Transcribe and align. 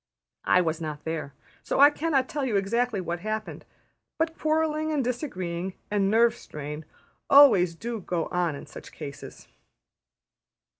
I 0.45 0.61
was 0.61 0.81
not 0.81 1.03
there, 1.03 1.35
so 1.61 1.79
I 1.79 1.91
cannot 1.91 2.27
tell 2.27 2.43
you 2.43 2.55
exactly 2.55 2.99
what 2.99 3.19
happened; 3.19 3.65
but 4.17 4.35
quarrelling 4.35 4.91
and 4.91 5.03
disagreeing 5.03 5.75
and 5.91 6.09
nerve 6.09 6.33
strain 6.33 6.85
always 7.29 7.75
do 7.75 7.99
go 8.01 8.25
on 8.29 8.55
in 8.55 8.65
such 8.65 8.91
cases. 8.91 9.47